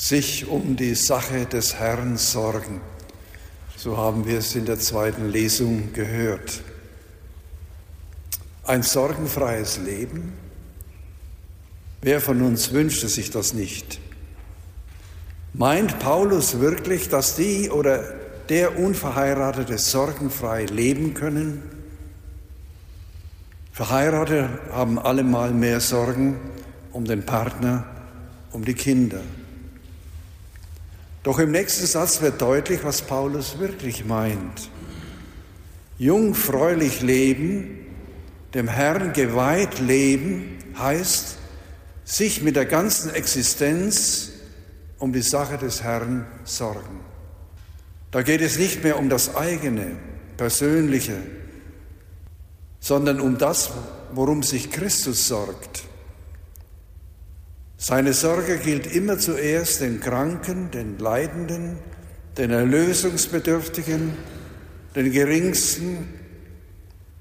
[0.00, 2.80] sich um die Sache des Herrn sorgen.
[3.76, 6.62] So haben wir es in der zweiten Lesung gehört.
[8.64, 10.32] Ein sorgenfreies Leben?
[12.00, 14.00] Wer von uns wünschte sich das nicht?
[15.52, 18.02] Meint Paulus wirklich, dass die oder
[18.48, 21.62] der Unverheiratete sorgenfrei leben können?
[23.72, 26.36] Verheiratete haben allemal mehr Sorgen
[26.90, 27.84] um den Partner,
[28.50, 29.20] um die Kinder.
[31.22, 34.70] Doch im nächsten Satz wird deutlich, was Paulus wirklich meint.
[35.98, 37.86] Jungfräulich leben,
[38.54, 41.36] dem Herrn geweiht leben, heißt,
[42.04, 44.30] sich mit der ganzen Existenz
[44.98, 47.00] um die Sache des Herrn sorgen.
[48.10, 49.96] Da geht es nicht mehr um das eigene,
[50.36, 51.18] persönliche,
[52.80, 53.70] sondern um das,
[54.12, 55.84] worum sich Christus sorgt.
[57.82, 61.78] Seine Sorge gilt immer zuerst den Kranken, den Leidenden,
[62.36, 64.12] den Erlösungsbedürftigen,
[64.94, 66.06] den Geringsten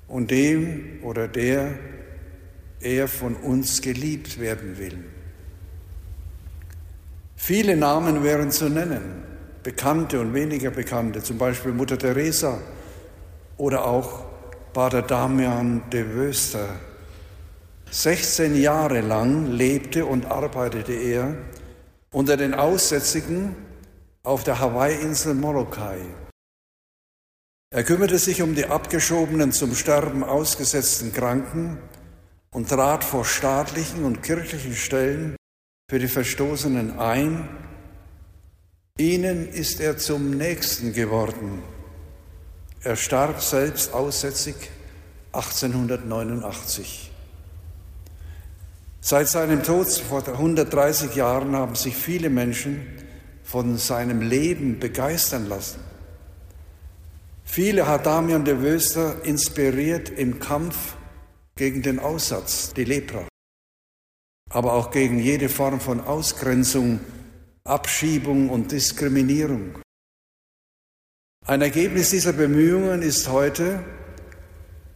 [0.09, 1.75] und dem oder der
[2.81, 4.97] er von uns geliebt werden will.
[7.37, 9.23] Viele Namen wären zu nennen,
[9.63, 12.59] bekannte und weniger bekannte, zum Beispiel Mutter Teresa
[13.55, 14.25] oder auch
[14.73, 16.67] Pater Damian de Wöster.
[17.91, 21.35] 16 Jahre lang lebte und arbeitete er
[22.11, 23.55] unter den Aussätzigen
[24.23, 25.99] auf der Hawaii-Insel Molokai.
[27.71, 31.79] Er kümmerte sich um die abgeschobenen, zum Sterben ausgesetzten Kranken
[32.51, 35.35] und trat vor staatlichen und kirchlichen Stellen
[35.89, 37.47] für die Verstoßenen ein.
[38.97, 41.63] Ihnen ist er zum Nächsten geworden.
[42.83, 44.55] Er starb selbst aussätzig
[45.31, 47.08] 1889.
[49.01, 52.85] Seit seinem Tod vor 130 Jahren haben sich viele Menschen
[53.43, 55.79] von seinem Leben begeistern lassen.
[57.43, 60.95] Viele hat Damian de Wöster inspiriert im Kampf
[61.55, 63.29] gegen den Aussatz, die Lepra
[64.49, 66.99] aber auch gegen jede Form von Ausgrenzung,
[67.63, 69.79] Abschiebung und Diskriminierung.
[71.45, 73.83] Ein Ergebnis dieser Bemühungen ist heute,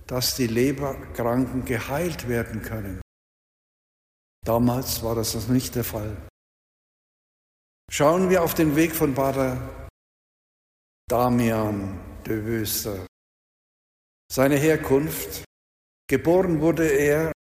[0.07, 3.02] dass die Leberkranken geheilt werden können.
[4.43, 6.17] Damals war das noch nicht der Fall.
[7.89, 9.87] Schauen wir auf den Weg von Pater
[11.07, 13.05] Damian de Wöster.
[14.31, 15.43] Seine Herkunft.
[16.09, 17.31] Geboren wurde er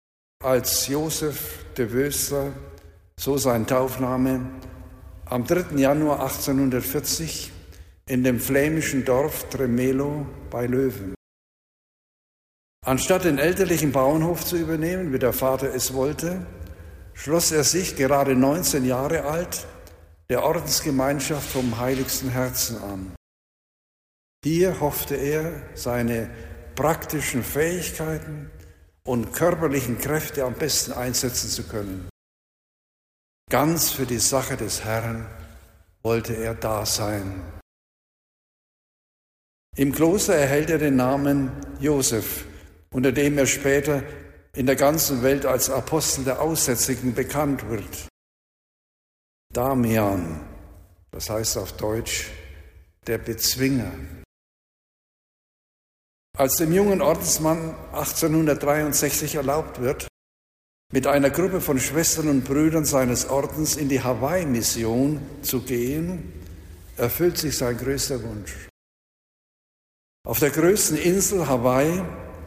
[0.43, 2.53] als Josef de Wöster,
[3.19, 4.51] so sein Taufname,
[5.25, 5.77] am 3.
[5.77, 7.53] Januar 1840
[8.07, 11.15] in dem flämischen Dorf Tremelo bei Löwen.
[12.85, 16.45] Anstatt den elterlichen Bauernhof zu übernehmen, wie der Vater es wollte,
[17.23, 19.65] schloss er sich, gerade 19 Jahre alt,
[20.29, 23.15] der Ordensgemeinschaft vom heiligsten Herzen an.
[24.45, 26.29] Hier hoffte er, seine
[26.75, 28.51] praktischen Fähigkeiten
[29.05, 32.09] und körperlichen Kräfte am besten einsetzen zu können.
[33.49, 35.29] Ganz für die Sache des Herrn
[36.03, 37.41] wollte er da sein.
[39.77, 42.47] Im Kloster erhält er den Namen Josef,
[42.91, 44.03] unter dem er später
[44.57, 48.09] in der ganzen Welt als Apostel der Aussätzigen bekannt wird.
[49.53, 50.41] Damian,
[51.11, 52.31] das heißt auf Deutsch
[53.07, 53.93] der Bezwinger.
[56.37, 60.09] Als dem jungen Ordensmann 1863 erlaubt wird,
[60.93, 66.33] mit einer Gruppe von Schwestern und Brüdern seines Ordens in die Hawaii-Mission zu gehen,
[66.97, 68.69] erfüllt sich sein größter Wunsch.
[70.27, 72.03] Auf der größten Insel Hawaii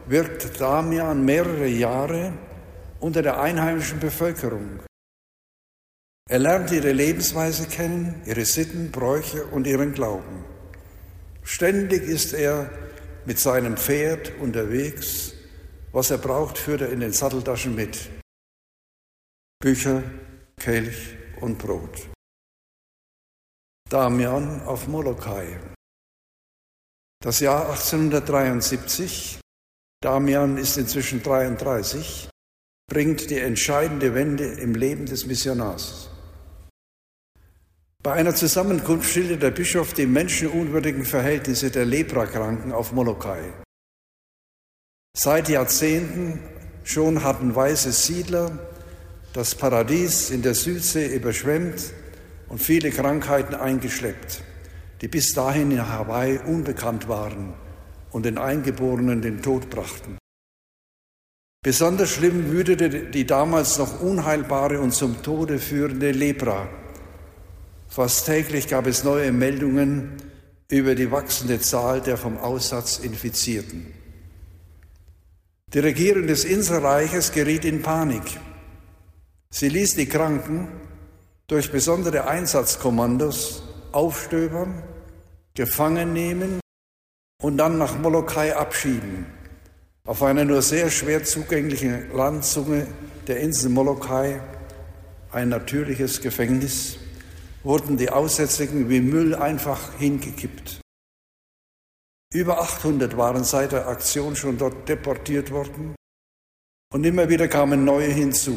[0.08, 2.32] wirkt Damian mehrere Jahre
[3.00, 4.80] unter der einheimischen Bevölkerung.
[6.28, 10.44] Er lernt ihre Lebensweise kennen, ihre Sitten, Bräuche und ihren Glauben.
[11.42, 12.70] Ständig ist er
[13.24, 15.34] mit seinem Pferd unterwegs.
[15.92, 18.10] Was er braucht, führt er in den Satteltaschen mit.
[19.60, 20.02] Bücher,
[20.56, 22.08] Kelch und Brot.
[23.88, 25.60] Damian auf Molokai.
[27.22, 29.40] Das Jahr 1873,
[30.02, 32.28] Damian ist inzwischen 33,
[32.86, 36.10] bringt die entscheidende Wende im Leben des Missionars.
[38.02, 43.52] Bei einer Zusammenkunft schildert der Bischof die menschenunwürdigen Verhältnisse der Leprakranken auf Molokai.
[45.16, 46.40] Seit Jahrzehnten
[46.84, 48.58] schon hatten weiße Siedler
[49.32, 51.92] das Paradies in der Südsee überschwemmt
[52.48, 54.42] und viele Krankheiten eingeschleppt,
[55.00, 57.54] die bis dahin in Hawaii unbekannt waren
[58.16, 60.16] und den Eingeborenen den Tod brachten.
[61.62, 66.66] Besonders schlimm wütete die damals noch unheilbare und zum Tode führende Lepra
[67.88, 70.16] Fast täglich gab es neue Meldungen
[70.70, 73.92] über die wachsende Zahl der vom Aussatz Infizierten.
[75.74, 78.40] Die Regierung des Inselreiches geriet in Panik.
[79.50, 80.68] Sie ließ die Kranken
[81.48, 84.82] durch besondere Einsatzkommandos aufstöbern,
[85.54, 86.60] gefangen nehmen
[87.42, 89.26] und dann nach Molokai abschieben,
[90.06, 92.86] auf einer nur sehr schwer zugänglichen Landzunge
[93.26, 94.40] der Insel Molokai,
[95.32, 96.98] ein natürliches Gefängnis
[97.62, 100.80] wurden die Aussätzigen wie Müll einfach hingekippt.
[102.32, 105.96] Über 800 waren seit der Aktion schon dort deportiert worden
[106.92, 108.56] und immer wieder kamen neue hinzu.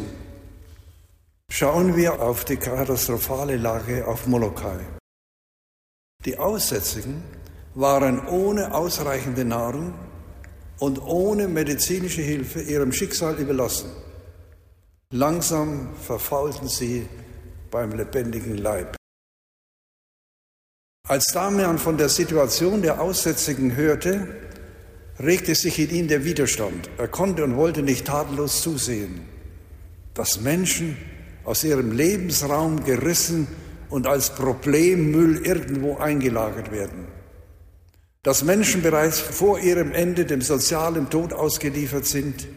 [1.51, 4.79] Schauen wir auf die katastrophale Lage auf Molokai.
[6.25, 7.23] Die Aussätzigen
[7.75, 9.93] waren ohne ausreichende Nahrung
[10.79, 13.89] und ohne medizinische Hilfe ihrem Schicksal überlassen.
[15.11, 17.07] Langsam verfaulten sie
[17.71, 18.95] beim lebendigen Leib.
[21.07, 24.27] Als Damian von der Situation der Aussätzigen hörte,
[25.19, 26.89] regte sich in ihm der Widerstand.
[26.97, 29.21] Er konnte und wollte nicht tatenlos zusehen,
[30.13, 30.97] dass Menschen
[31.43, 33.47] aus ihrem Lebensraum gerissen
[33.89, 37.07] und als Problemmüll irgendwo eingelagert werden.
[38.23, 42.47] Dass Menschen bereits vor ihrem Ende dem sozialen Tod ausgeliefert sind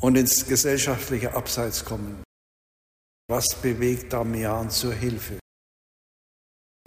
[0.00, 2.22] und ins gesellschaftliche Abseits kommen.
[3.28, 5.38] Was bewegt Damian zur Hilfe?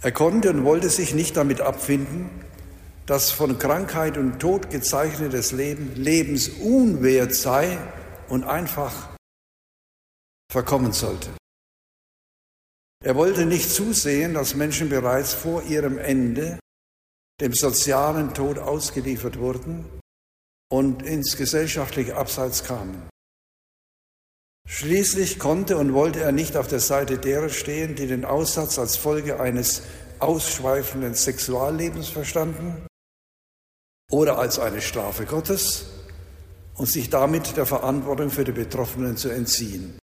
[0.02, 2.28] Er konnte und wollte sich nicht damit abfinden,
[3.06, 7.78] dass von Krankheit und Tod gezeichnetes Leben lebensunwert sei
[8.28, 9.16] und einfach
[10.52, 11.30] verkommen sollte.
[13.02, 16.58] Er wollte nicht zusehen, dass Menschen bereits vor ihrem Ende
[17.40, 19.84] dem sozialen Tod ausgeliefert wurden
[20.70, 23.08] und ins gesellschaftliche Abseits kamen.
[24.66, 28.96] Schließlich konnte und wollte er nicht auf der Seite derer stehen, die den Aussatz als
[28.96, 29.82] Folge eines
[30.20, 32.86] ausschweifenden Sexuallebens verstanden
[34.10, 35.86] oder als eine Strafe Gottes
[36.76, 39.98] und sich damit der Verantwortung für die Betroffenen zu entziehen.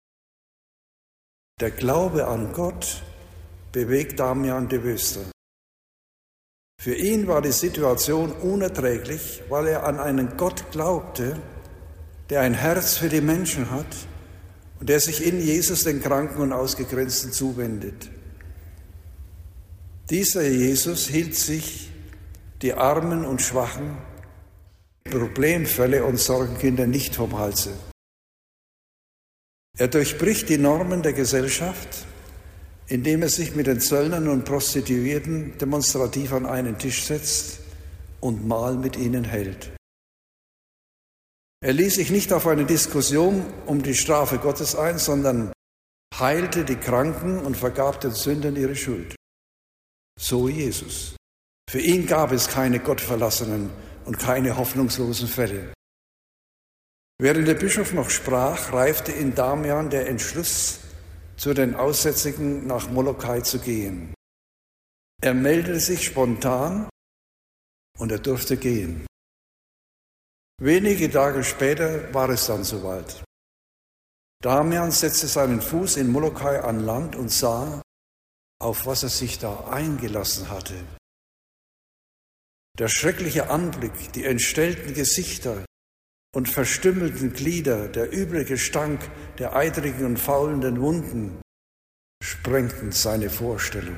[1.59, 3.03] Der Glaube an Gott
[3.71, 5.25] bewegt Damian de Wöster.
[6.79, 11.37] Für ihn war die Situation unerträglich, weil er an einen Gott glaubte,
[12.29, 13.95] der ein Herz für die Menschen hat
[14.79, 18.09] und der sich in Jesus den Kranken und Ausgegrenzten zuwendet.
[20.09, 21.91] Dieser Jesus hielt sich
[22.61, 23.97] die Armen und Schwachen,
[25.03, 27.71] Problemfälle und Sorgenkinder nicht vom Halse.
[29.77, 32.05] Er durchbricht die Normen der Gesellschaft,
[32.87, 37.59] indem er sich mit den Zöllnern und Prostituierten demonstrativ an einen Tisch setzt
[38.19, 39.71] und Mahl mit ihnen hält.
[41.61, 45.51] Er ließ sich nicht auf eine Diskussion um die Strafe Gottes ein, sondern
[46.15, 49.15] heilte die Kranken und vergab den Sündern ihre Schuld.
[50.19, 51.15] So Jesus.
[51.69, 53.69] Für ihn gab es keine Gottverlassenen
[54.05, 55.73] und keine hoffnungslosen Fälle.
[57.19, 60.79] Während der Bischof noch sprach, reifte in Damian der Entschluss,
[61.37, 64.13] zu den Aussätzigen nach Molokai zu gehen.
[65.21, 66.89] Er meldete sich spontan
[67.97, 69.05] und er durfte gehen.
[70.59, 73.23] Wenige Tage später war es dann soweit.
[74.41, 77.81] Damian setzte seinen Fuß in Molokai an Land und sah,
[78.59, 80.75] auf was er sich da eingelassen hatte.
[82.77, 85.65] Der schreckliche Anblick, die entstellten Gesichter
[86.37, 89.01] und verstümmelten Glieder, der üble Gestank
[89.39, 91.41] der eitrigen und faulenden Wunden
[92.23, 93.97] sprengten seine Vorstellung.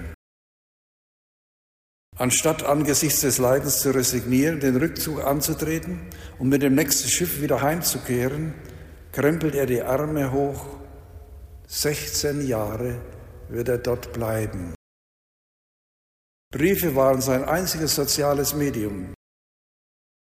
[2.16, 6.00] Anstatt angesichts des Leidens zu resignieren, den Rückzug anzutreten
[6.38, 8.54] und mit dem nächsten Schiff wieder heimzukehren,
[9.12, 10.66] krempelt er die Arme hoch.
[11.68, 13.02] 16 Jahre
[13.50, 14.76] wird er dort bleiben.
[16.54, 19.14] Briefe waren sein einziges soziales Medium.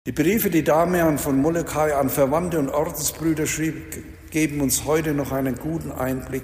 [0.08, 3.76] Die Briefe, die Damian von Molokai an Verwandte und Ordensbrüder schrieb,
[4.32, 6.44] geben uns heute noch einen guten Einblick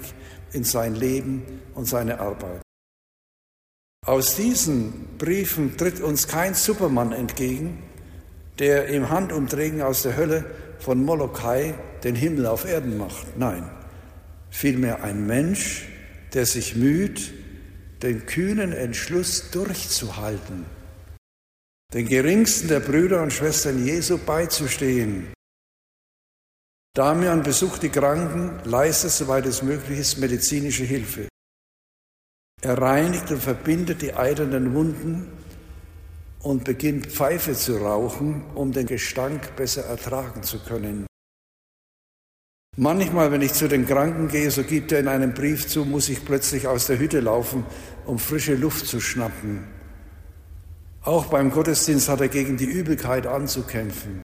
[0.52, 1.42] in sein Leben
[1.74, 2.60] und seine Arbeit.
[4.06, 7.82] Aus diesen Briefen tritt uns kein Supermann entgegen,
[8.58, 10.44] der im Handumdrehen aus der Hölle
[10.78, 13.38] von Molokai den Himmel auf Erden macht.
[13.38, 13.68] Nein,
[14.50, 15.88] vielmehr ein Mensch,
[16.34, 17.32] der sich müht,
[18.02, 20.66] den kühnen Entschluss durchzuhalten,
[21.92, 25.32] den geringsten der Brüder und Schwestern Jesu beizustehen.
[26.94, 31.28] Damian besucht die Kranken, leistet, soweit es möglich ist, medizinische Hilfe.
[32.62, 35.30] Er reinigt und verbindet die eiternen Wunden
[36.40, 41.06] und beginnt Pfeife zu rauchen, um den Gestank besser ertragen zu können.
[42.78, 46.08] Manchmal, wenn ich zu den Kranken gehe, so gibt er in einem Brief zu, muss
[46.08, 47.64] ich plötzlich aus der Hütte laufen,
[48.04, 49.75] um frische Luft zu schnappen.
[51.06, 54.22] Auch beim Gottesdienst hat er gegen die Übelkeit anzukämpfen.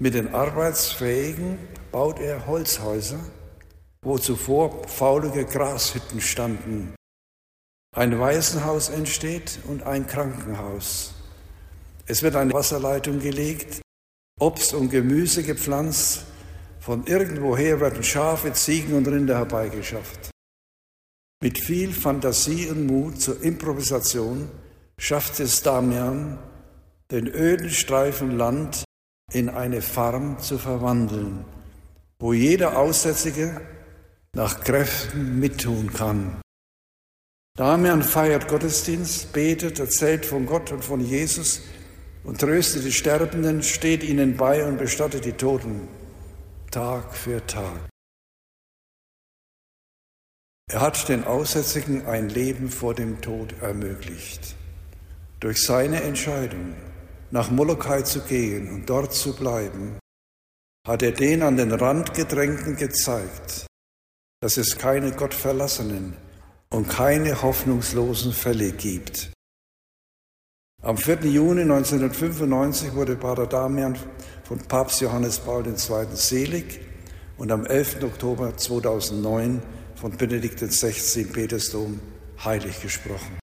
[0.00, 1.58] Mit den Arbeitsfähigen
[1.92, 3.20] baut er Holzhäuser,
[4.02, 6.94] wo zuvor faulige Grashütten standen.
[7.94, 11.12] Ein Waisenhaus entsteht und ein Krankenhaus.
[12.06, 13.82] Es wird eine Wasserleitung gelegt,
[14.40, 16.24] Obst und Gemüse gepflanzt,
[16.80, 20.30] von irgendwoher werden Schafe, Ziegen und Rinder herbeigeschafft.
[21.42, 24.48] Mit viel Fantasie und Mut zur Improvisation
[24.98, 26.38] schafft es Damian,
[27.10, 28.84] den öden Streifen Land
[29.32, 31.44] in eine Farm zu verwandeln,
[32.18, 33.60] wo jeder Aussätzige
[34.34, 36.40] nach Kräften mittun kann.
[37.56, 41.62] Damian feiert Gottesdienst, betet, erzählt von Gott und von Jesus
[42.24, 45.88] und tröstet die Sterbenden, steht ihnen bei und bestattet die Toten
[46.70, 47.88] Tag für Tag.
[50.68, 54.56] Er hat den Aussätzigen ein Leben vor dem Tod ermöglicht.
[55.44, 56.74] Durch seine Entscheidung,
[57.30, 59.98] nach Molokai zu gehen und dort zu bleiben,
[60.88, 63.66] hat er den an den Rand gedrängten gezeigt,
[64.40, 66.16] dass es keine Gottverlassenen
[66.70, 69.34] und keine hoffnungslosen Fälle gibt.
[70.80, 71.26] Am 4.
[71.26, 73.98] Juni 1995 wurde Pater Damian
[74.44, 75.74] von Papst Johannes Paul II.
[76.14, 76.80] selig
[77.36, 78.02] und am 11.
[78.02, 79.62] Oktober 2009
[79.94, 81.24] von Benedikt XVI.
[81.24, 82.00] Petersdom
[82.42, 83.43] heilig gesprochen.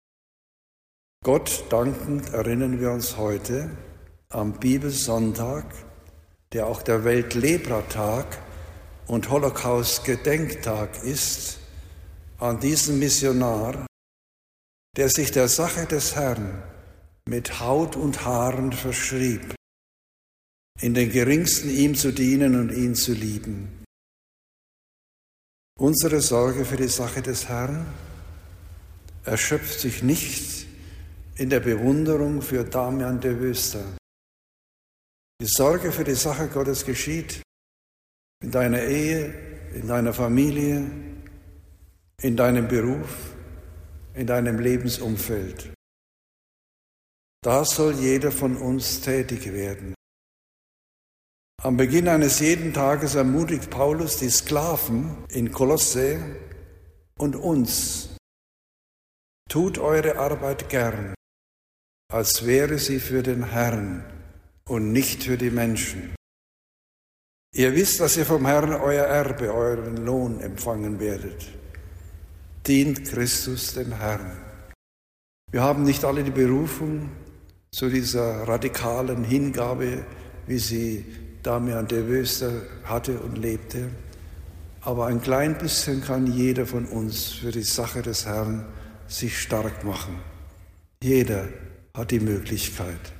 [1.27, 3.69] Gott dankend erinnern wir uns heute
[4.29, 5.65] am Bibelsonntag,
[6.53, 8.27] der auch der Weltlebratag
[9.09, 11.59] und Holocaust-Gedenktag ist,
[12.39, 13.89] an diesen Missionar,
[14.97, 16.63] der sich der Sache des Herrn
[17.29, 19.57] mit Haut und Haaren verschrieb,
[20.81, 23.83] in den geringsten ihm zu dienen und ihn zu lieben.
[25.77, 27.85] Unsere Sorge für die Sache des Herrn
[29.25, 30.66] erschöpft sich nicht
[31.39, 33.97] in der Bewunderung für Damian de Wöster.
[35.41, 37.43] Die Sorge für die Sache Gottes geschieht
[38.43, 39.35] in deiner Ehe,
[39.75, 40.91] in deiner Familie,
[42.23, 43.35] in deinem Beruf,
[44.15, 45.73] in deinem Lebensumfeld.
[47.43, 49.95] Da soll jeder von uns tätig werden.
[51.63, 56.19] Am Beginn eines jeden Tages ermutigt Paulus die Sklaven in Kolosse
[57.19, 58.17] und uns,
[59.49, 61.16] tut eure Arbeit gern,
[62.09, 64.05] als wäre sie für den Herrn
[64.69, 66.15] und nicht für die Menschen.
[67.55, 71.49] Ihr wisst, dass ihr vom Herrn euer Erbe, euren Lohn empfangen werdet.
[72.67, 74.37] Dient Christus dem Herrn.
[75.51, 77.11] Wir haben nicht alle die Berufung,
[77.71, 80.05] zu dieser radikalen Hingabe,
[80.47, 81.05] wie sie
[81.43, 83.91] Damian de Wöster hatte und lebte.
[84.81, 88.65] Aber ein klein bisschen kann jeder von uns für die Sache des Herrn
[89.09, 90.19] sich stark machen.
[91.03, 91.49] Jeder
[91.97, 93.16] hat die Möglichkeit.